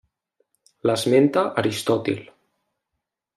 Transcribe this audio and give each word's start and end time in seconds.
L'esmenta 0.89 1.43
Aristòtil. 1.63 2.25